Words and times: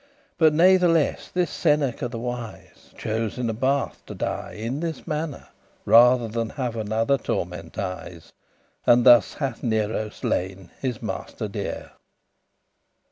But 0.39 0.51
natheless 0.55 1.29
this 1.29 1.51
Seneca 1.51 2.07
the 2.07 2.17
wise 2.17 2.91
Chose 2.97 3.37
in 3.37 3.51
a 3.51 3.53
bath 3.53 4.01
to 4.07 4.15
die 4.15 4.53
in 4.53 4.79
this 4.79 5.01
mannere, 5.05 5.49
Rather 5.85 6.27
than 6.27 6.49
have 6.49 6.75
another 6.75 7.19
tormentise;* 7.19 8.31
*torture 8.31 8.31
And 8.87 9.05
thus 9.05 9.35
hath 9.35 9.61
Nero 9.61 10.09
slain 10.09 10.71
his 10.79 11.03
master 11.03 11.47
dear. 11.47 11.91